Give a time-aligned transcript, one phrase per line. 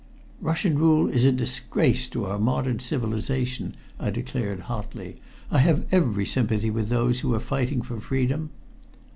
[0.39, 5.21] "Russian rule is a disgrace to our modern civilization," I declared hotly.
[5.51, 8.49] "I have every sympathy with those who are fighting for freedom."